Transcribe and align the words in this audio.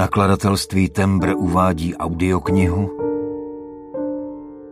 Nakladatelství 0.00 0.88
Tembr 0.88 1.34
uvádí 1.36 1.96
audioknihu 1.96 2.98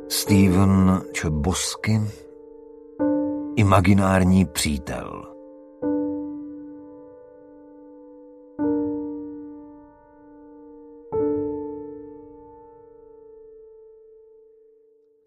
Steven 0.08 1.02
Čebosky 1.12 2.00
Imaginární 3.56 4.44
přítel 4.44 5.34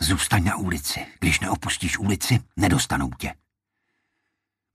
Zůstaň 0.02 0.44
na 0.44 0.58
ulici. 0.58 1.00
Když 1.20 1.40
neopustíš 1.40 2.00
ulici, 2.00 2.40
nedostanou 2.58 3.10
tě. 3.20 3.34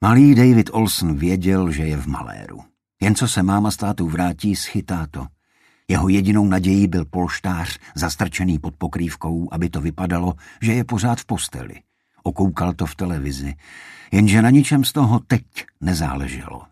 Malý 0.04 0.34
David 0.34 0.70
Olson 0.72 1.16
věděl, 1.16 1.70
že 1.70 1.82
je 1.82 1.96
v 1.96 2.06
maléru. 2.06 2.75
Jen 3.00 3.14
co 3.14 3.28
se 3.28 3.42
máma 3.42 3.70
s 3.70 3.76
tátou 3.76 4.08
vrátí, 4.08 4.56
schytá 4.56 5.06
to. 5.10 5.26
Jeho 5.88 6.08
jedinou 6.08 6.44
nadějí 6.44 6.86
byl 6.86 7.04
polštář, 7.04 7.78
zastrčený 7.94 8.58
pod 8.58 8.74
pokrývkou, 8.74 9.48
aby 9.52 9.70
to 9.70 9.80
vypadalo, 9.80 10.34
že 10.62 10.72
je 10.72 10.84
pořád 10.84 11.20
v 11.20 11.24
posteli. 11.24 11.74
Okoukal 12.22 12.72
to 12.72 12.86
v 12.86 12.94
televizi, 12.94 13.54
jenže 14.12 14.42
na 14.42 14.50
ničem 14.50 14.84
z 14.84 14.92
toho 14.92 15.18
teď 15.18 15.44
nezáleželo. 15.80 16.62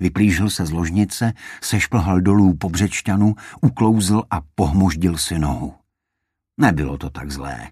Vyplížil 0.00 0.50
se 0.50 0.66
z 0.66 0.70
ložnice, 0.70 1.32
sešplhal 1.62 2.20
dolů 2.20 2.54
po 2.54 2.70
břečťanu, 2.70 3.34
uklouzl 3.60 4.22
a 4.30 4.40
pohmoždil 4.54 5.18
si 5.18 5.38
nohu. 5.38 5.74
Nebylo 6.58 6.98
to 6.98 7.10
tak 7.10 7.30
zlé. 7.30 7.70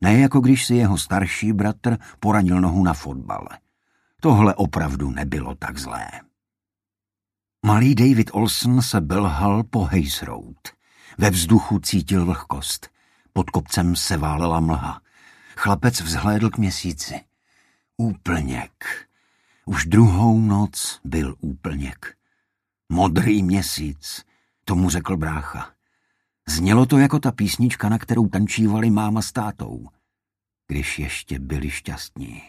Ne 0.00 0.18
jako 0.18 0.40
když 0.40 0.66
si 0.66 0.74
jeho 0.74 0.98
starší 0.98 1.52
bratr 1.52 1.96
poranil 2.20 2.60
nohu 2.60 2.84
na 2.84 2.94
fotbale. 2.94 3.48
Tohle 4.20 4.54
opravdu 4.54 5.10
nebylo 5.10 5.54
tak 5.54 5.78
zlé. 5.78 6.08
Malý 7.66 7.94
David 7.94 8.30
Olson 8.32 8.82
se 8.82 9.00
belhal 9.00 9.64
po 9.64 9.84
Hayes 9.84 10.22
Road. 10.22 10.56
Ve 11.18 11.30
vzduchu 11.30 11.78
cítil 11.78 12.26
vlhkost. 12.26 12.88
Pod 13.32 13.50
kopcem 13.50 13.96
se 13.96 14.16
válela 14.16 14.60
mlha. 14.60 15.00
Chlapec 15.56 16.00
vzhlédl 16.00 16.50
k 16.50 16.58
měsíci. 16.58 17.20
Úplněk. 17.96 19.08
Už 19.64 19.86
druhou 19.86 20.40
noc 20.40 21.00
byl 21.04 21.36
úplněk. 21.40 22.16
Modrý 22.88 23.42
měsíc, 23.42 24.24
tomu 24.64 24.90
řekl 24.90 25.16
brácha. 25.16 25.70
Znělo 26.48 26.86
to 26.86 26.98
jako 26.98 27.18
ta 27.18 27.32
písnička, 27.32 27.88
na 27.88 27.98
kterou 27.98 28.28
tančívali 28.28 28.90
máma 28.90 29.22
s 29.22 29.32
tátou, 29.32 29.88
když 30.66 30.98
ještě 30.98 31.38
byli 31.38 31.70
šťastní. 31.70 32.42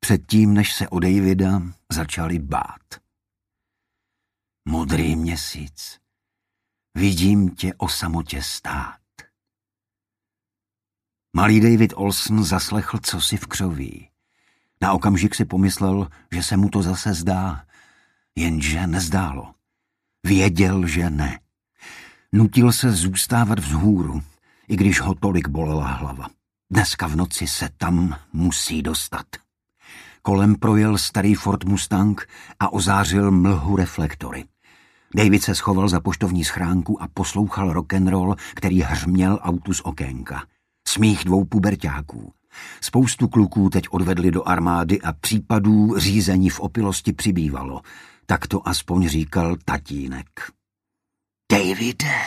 Předtím, 0.00 0.54
než 0.54 0.74
se 0.74 0.88
o 0.88 0.98
Davida 0.98 1.62
začali 1.92 2.38
bát. 2.38 3.09
Modrý 4.68 5.16
měsíc, 5.16 5.98
vidím 6.94 7.54
tě 7.54 7.74
o 7.74 7.88
samotě 7.88 8.42
stát. 8.42 9.00
Malý 11.36 11.60
David 11.60 11.92
Olson 11.96 12.44
zaslechl 12.44 12.98
cosi 12.98 13.36
v 13.36 13.46
křoví. 13.46 14.10
Na 14.80 14.92
okamžik 14.92 15.34
si 15.34 15.44
pomyslel, 15.44 16.08
že 16.32 16.42
se 16.42 16.56
mu 16.56 16.68
to 16.68 16.82
zase 16.82 17.14
zdá, 17.14 17.66
jenže 18.36 18.86
nezdálo. 18.86 19.54
Věděl, 20.26 20.86
že 20.86 21.10
ne. 21.10 21.40
Nutil 22.32 22.72
se 22.72 22.92
zůstávat 22.92 23.58
vzhůru, 23.58 24.22
i 24.68 24.76
když 24.76 25.00
ho 25.00 25.14
tolik 25.14 25.48
bolela 25.48 25.88
hlava. 25.88 26.28
Dneska 26.70 27.06
v 27.06 27.16
noci 27.16 27.46
se 27.46 27.68
tam 27.76 28.18
musí 28.32 28.82
dostat. 28.82 29.26
Kolem 30.22 30.54
projel 30.54 30.98
starý 30.98 31.34
Ford 31.34 31.64
Mustang 31.64 32.28
a 32.60 32.72
ozářil 32.72 33.30
mlhu 33.30 33.76
reflektory. 33.76 34.44
David 35.14 35.42
se 35.42 35.54
schoval 35.54 35.88
za 35.88 36.00
poštovní 36.00 36.44
schránku 36.44 37.02
a 37.02 37.08
poslouchal 37.08 37.72
rock'n'roll, 37.72 38.36
který 38.54 38.80
hřměl 38.82 39.38
autu 39.42 39.74
z 39.74 39.80
okénka. 39.80 40.46
Smích 40.88 41.24
dvou 41.24 41.44
puberťáků. 41.44 42.32
Spoustu 42.80 43.28
kluků 43.28 43.70
teď 43.70 43.84
odvedli 43.90 44.30
do 44.30 44.48
armády 44.48 45.00
a 45.00 45.12
případů 45.12 45.98
řízení 45.98 46.50
v 46.50 46.60
opilosti 46.60 47.12
přibývalo. 47.12 47.80
Tak 48.26 48.46
to 48.46 48.68
aspoň 48.68 49.08
říkal 49.08 49.56
tatínek. 49.64 50.52
Davide, 51.52 52.20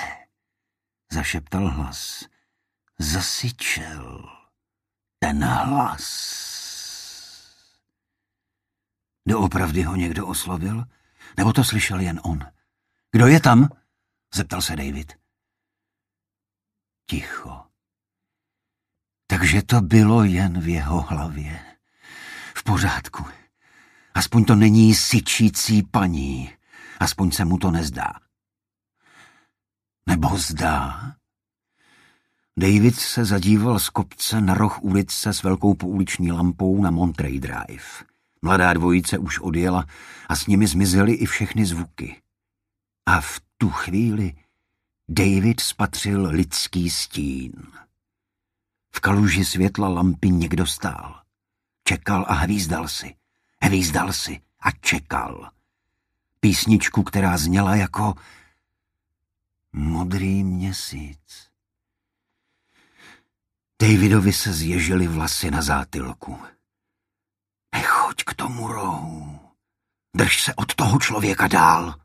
zašeptal 1.11 1.69
hlas. 1.69 2.25
Zasyčel. 2.99 4.29
Ten 5.19 5.43
hlas. 5.43 6.52
Doopravdy 9.27 9.83
ho 9.83 9.95
někdo 9.95 10.27
oslovil? 10.27 10.83
Nebo 11.37 11.53
to 11.53 11.63
slyšel 11.63 11.99
jen 11.99 12.19
on? 12.23 12.39
Kdo 13.11 13.27
je 13.27 13.39
tam? 13.39 13.69
Zeptal 14.35 14.61
se 14.61 14.75
David. 14.75 15.13
Ticho. 17.09 17.63
Takže 19.27 19.61
to 19.61 19.81
bylo 19.81 20.23
jen 20.23 20.61
v 20.61 20.67
jeho 20.67 21.01
hlavě. 21.01 21.65
V 22.55 22.63
pořádku. 22.63 23.25
Aspoň 24.13 24.45
to 24.45 24.55
není 24.55 24.95
syčící 24.95 25.83
paní. 25.83 26.53
Aspoň 26.99 27.31
se 27.31 27.45
mu 27.45 27.57
to 27.57 27.71
nezdá. 27.71 28.13
Nebo 30.05 30.37
zdá? 30.37 31.15
David 32.57 32.95
se 32.95 33.25
zadíval 33.25 33.79
z 33.79 33.89
kopce 33.89 34.41
na 34.41 34.53
roh 34.53 34.83
ulice 34.83 35.33
s 35.33 35.43
velkou 35.43 35.73
pouliční 35.73 36.31
lampou 36.31 36.81
na 36.81 36.91
Monterey 36.91 37.39
Drive. 37.39 38.12
Mladá 38.43 38.73
dvojice 38.73 39.17
už 39.17 39.39
odjela 39.39 39.85
a 40.29 40.35
s 40.35 40.47
nimi 40.47 40.67
zmizely 40.67 41.13
i 41.13 41.25
všechny 41.25 41.65
zvuky. 41.65 42.21
A 43.05 43.21
v 43.21 43.41
tu 43.57 43.69
chvíli 43.69 44.35
David 45.09 45.59
spatřil 45.59 46.27
lidský 46.29 46.89
stín. 46.89 47.53
V 48.95 48.99
kaluži 48.99 49.45
světla 49.45 49.87
lampy 49.87 50.29
někdo 50.29 50.65
stál. 50.65 51.21
Čekal 51.83 52.25
a 52.27 52.33
hvízdal 52.33 52.87
si. 52.87 53.15
Hvízdal 53.61 54.13
si 54.13 54.41
a 54.59 54.71
čekal. 54.71 55.51
Písničku, 56.39 57.03
která 57.03 57.37
zněla 57.37 57.75
jako 57.75 58.13
Modrý 59.73 60.43
měsíc. 60.43 61.49
Davidovi 63.81 64.33
se 64.33 64.53
zježily 64.53 65.07
vlasy 65.07 65.51
na 65.51 65.61
zátylku. 65.61 66.39
K 68.25 68.33
tomu 68.33 68.67
rohu. 68.67 69.39
Drž 70.15 70.43
se 70.43 70.55
od 70.55 70.75
toho 70.75 70.99
člověka 70.99 71.47
dál. 71.47 71.95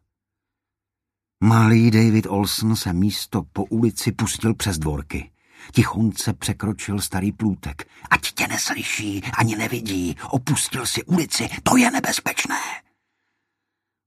Malý 1.45 1.91
David 1.91 2.27
Olson 2.27 2.77
se 2.77 2.93
místo 2.93 3.43
po 3.53 3.65
ulici 3.65 4.13
pustil 4.13 4.55
přes 4.55 4.79
dvorky. 4.79 5.31
Tichonce 5.73 6.33
překročil 6.33 7.01
starý 7.01 7.33
plůtek. 7.33 7.89
Ať 8.11 8.33
tě 8.33 8.49
neslyší, 8.49 9.23
ani 9.39 9.57
nevidí. 9.57 10.17
Opustil 10.31 10.87
si 10.87 11.05
ulici, 11.05 11.49
to 11.63 11.77
je 11.77 11.91
nebezpečné. 11.91 12.61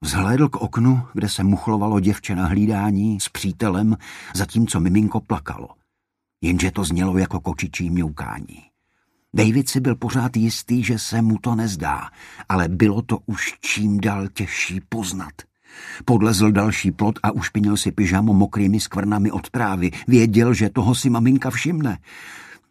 Vzhlédl 0.04 0.50
k 0.50 0.56
oknu, 0.56 1.08
kde 1.14 1.30
se 1.30 1.44
muchlovalo 1.44 2.00
děvče 2.00 2.36
na 2.36 2.48
hlídání 2.48 3.20
s 3.20 3.30
přítelem, 3.30 3.98
zatímco 4.36 4.80
miminko 4.80 5.20
plakalo. 5.20 5.70
Jenže 6.44 6.72
to 6.72 6.84
znělo 6.84 7.18
jako 7.18 7.40
kočičí 7.40 7.90
mňoukání. 7.90 8.71
David 9.34 9.70
si 9.70 9.80
byl 9.80 9.96
pořád 9.96 10.38
jistý, 10.38 10.84
že 10.84 11.00
se 11.00 11.22
mu 11.22 11.38
to 11.38 11.56
nezdá, 11.56 12.10
ale 12.50 12.68
bylo 12.68 13.02
to 13.02 13.20
už 13.26 13.54
čím 13.62 14.00
dál 14.00 14.28
těžší 14.28 14.82
poznat. 14.90 15.34
Podlezl 16.06 16.52
další 16.52 16.92
plot 16.92 17.20
a 17.24 17.32
ušpinil 17.32 17.78
si 17.78 17.92
pyžamo 17.92 18.34
mokrými 18.34 18.80
skvrnami 18.80 19.32
od 19.32 19.50
trávy. 19.50 19.92
Věděl, 20.08 20.54
že 20.54 20.70
toho 20.70 20.96
si 20.96 21.10
maminka 21.10 21.50
všimne. 21.50 21.98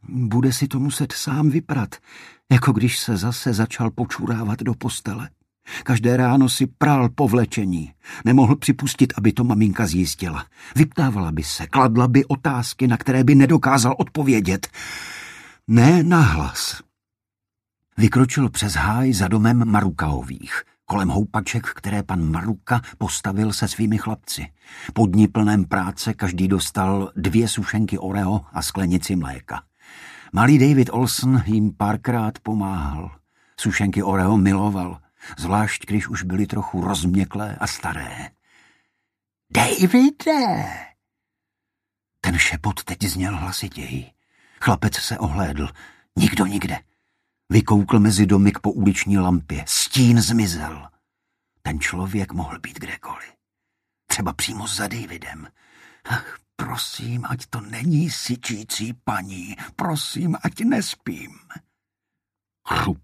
Bude 0.09 0.53
si 0.53 0.69
to 0.69 0.81
muset 0.81 1.12
sám 1.12 1.50
vyprat, 1.50 1.94
jako 2.53 2.72
když 2.72 2.98
se 2.98 3.16
zase 3.16 3.53
začal 3.53 3.91
počurávat 3.91 4.62
do 4.62 4.74
postele. 4.74 5.30
Každé 5.83 6.16
ráno 6.16 6.48
si 6.48 6.66
prál 6.66 7.09
povlečení. 7.09 7.92
Nemohl 8.24 8.57
připustit, 8.57 9.12
aby 9.16 9.33
to 9.33 9.45
maminka 9.45 9.86
zjistila. 9.86 10.47
Vyptávala 10.77 11.33
by 11.33 11.42
se, 11.42 11.66
kladla 11.66 12.09
by 12.09 12.24
otázky, 12.24 12.89
na 12.89 12.97
které 12.97 13.24
by 13.24 13.34
nedokázal 13.34 13.95
odpovědět. 13.98 14.68
Ne 15.71 16.03
nahlas. 16.03 16.83
Vykročil 17.97 18.51
přes 18.51 18.72
háj 18.75 19.13
za 19.13 19.28
domem 19.28 19.71
Marukaových, 19.71 20.63
kolem 20.84 21.09
houpaček, 21.09 21.67
které 21.67 22.03
pan 22.03 22.31
Maruka 22.31 22.81
postavil 22.99 23.53
se 23.53 23.69
svými 23.69 23.99
chlapci. 23.99 24.53
Po 24.95 25.07
dní 25.07 25.28
plném 25.28 25.65
práce 25.65 26.15
každý 26.15 26.49
dostal 26.49 27.13
dvě 27.17 27.49
sušenky 27.49 27.99
Oreo 27.99 28.41
a 28.53 28.63
sklenici 28.63 29.17
mléka. 29.17 29.63
Malý 30.33 30.59
David 30.59 30.89
Olson 30.93 31.43
jim 31.47 31.72
párkrát 31.77 32.39
pomáhal. 32.39 33.11
Sušenky 33.61 34.03
Oreo 34.03 34.37
miloval– 34.37 35.01
zvlášť 35.39 35.87
když 35.87 36.09
už 36.09 36.22
byly 36.22 36.47
trochu 36.47 36.81
rozměklé 36.81 37.57
a 37.61 37.67
staré. 37.67 38.31
Davide! 39.51 40.65
Ten 42.21 42.39
šepot 42.39 42.84
teď 42.84 43.03
zněl 43.03 43.37
hlasitěji. 43.37 44.11
Chlapec 44.65 44.95
se 44.95 45.18
ohlédl. 45.18 45.68
Nikdo 46.18 46.47
nikde. 46.47 46.78
Vykoukl 47.53 47.98
mezi 47.98 48.27
domy 48.27 48.53
k 48.53 48.59
pouliční 48.59 49.18
lampě. 49.18 49.65
Stín 49.68 50.21
zmizel. 50.21 50.89
Ten 51.62 51.80
člověk 51.80 52.33
mohl 52.33 52.59
být 52.59 52.78
kdekoliv. 52.78 53.33
Třeba 54.07 54.33
přímo 54.33 54.66
za 54.66 54.89
Davidem. 54.89 55.48
Ach, 56.04 56.39
prosím, 56.57 57.27
ať 57.28 57.47
to 57.47 57.60
není 57.60 58.10
syčící 58.10 58.92
paní. 59.04 59.57
Prosím, 59.77 60.36
ať 60.42 60.60
nespím. 60.60 61.39
Chrup. 62.68 62.98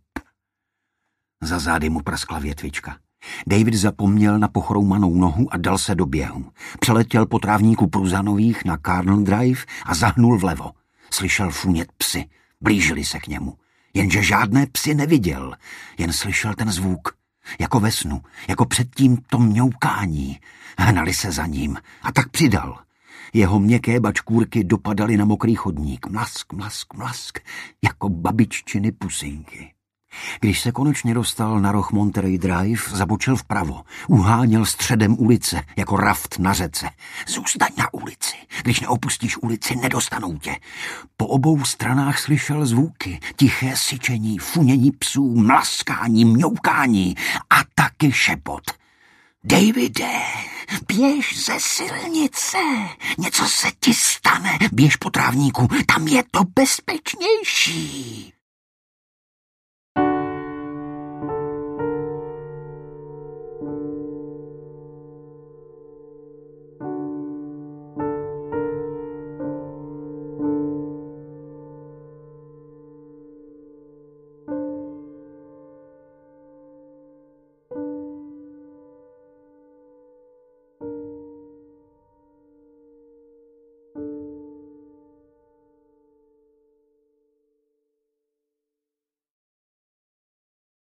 Za 1.43 1.59
zády 1.59 1.91
mu 1.91 2.03
praskla 2.03 2.39
větvička. 2.39 2.99
David 3.47 3.75
zapomněl 3.75 4.39
na 4.39 4.49
pochroumanou 4.49 5.15
nohu 5.15 5.55
a 5.55 5.57
dal 5.57 5.79
se 5.79 5.95
do 5.95 6.07
běhu. 6.07 6.53
Přeletěl 6.81 7.27
po 7.27 7.39
trávníku 7.39 7.87
Pruzanových 7.87 8.65
na 8.65 8.79
Carnel 8.87 9.23
Drive 9.23 9.61
a 9.87 9.95
zahnul 9.95 10.39
vlevo. 10.39 10.73
Slyšel 11.11 11.51
funět 11.51 11.93
psy. 11.93 12.25
Blížili 12.61 13.05
se 13.05 13.19
k 13.19 13.27
němu. 13.27 13.59
Jenže 13.95 14.23
žádné 14.23 14.67
psy 14.67 14.95
neviděl, 14.95 15.55
jen 15.99 16.13
slyšel 16.13 16.55
ten 16.55 16.73
zvuk. 16.73 17.17
Jako 17.59 17.81
ve 17.81 17.93
snu, 17.93 18.23
jako 18.49 18.65
předtím 18.67 19.17
to 19.17 19.39
mňoukání. 19.39 20.41
Hnali 20.79 21.15
se 21.15 21.33
za 21.33 21.47
ním 21.47 21.77
a 22.03 22.13
tak 22.13 22.29
přidal. 22.29 22.79
Jeho 23.33 23.61
měkké 23.61 24.01
bačkůrky 24.01 24.65
dopadaly 24.65 25.17
na 25.17 25.25
mokrý 25.25 25.55
chodník. 25.55 26.07
Mlask, 26.07 26.53
mlask, 26.53 26.95
mlask, 26.95 27.39
jako 27.85 28.09
babiččiny 28.09 28.93
pusinky. 28.93 29.76
Když 30.41 30.61
se 30.61 30.73
konečně 30.73 31.15
dostal 31.15 31.61
na 31.61 31.73
roh 31.73 31.93
Monterey 31.93 32.39
Drive, 32.39 32.83
zabočil 32.91 33.37
vpravo. 33.37 33.83
Uháněl 34.09 34.65
středem 34.65 35.17
ulice, 35.19 35.63
jako 35.77 35.97
raft 35.97 36.39
na 36.39 36.53
řece. 36.53 36.89
Zůstaň 37.29 37.69
na 37.79 37.95
ulici. 37.95 38.37
Když 38.63 38.81
neopustíš 38.81 39.37
ulici, 39.37 39.77
nedostanou 39.77 40.39
tě. 40.39 40.57
Po 41.17 41.27
obou 41.27 41.65
stranách 41.65 42.19
slyšel 42.19 42.67
zvuky. 42.67 43.21
Tiché 43.37 43.77
syčení, 43.77 44.39
funění 44.39 44.91
psů, 44.91 45.35
mlaskání, 45.35 46.25
mňoukání 46.25 47.15
a 47.51 47.57
taky 47.75 48.13
šepot. 48.13 48.63
Davide, 49.45 50.21
běž 50.89 51.45
ze 51.45 51.55
silnice, 51.59 52.59
něco 53.19 53.45
se 53.45 53.69
ti 53.81 53.95
stane, 53.95 54.59
běž 54.73 54.97
po 54.97 55.11
trávníku, 55.11 55.69
tam 55.87 56.09
je 56.09 56.23
to 56.31 56.41
bezpečnější. 56.55 58.36